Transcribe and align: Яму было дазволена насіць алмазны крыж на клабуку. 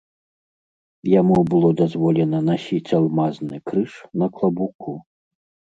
Яму 1.19 1.37
было 1.51 1.69
дазволена 1.83 2.39
насіць 2.49 2.93
алмазны 3.01 3.55
крыж 3.71 3.91
на 4.23 4.27
клабуку. 4.41 4.99